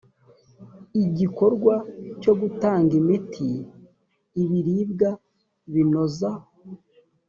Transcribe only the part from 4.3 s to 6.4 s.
ibiribwa binoza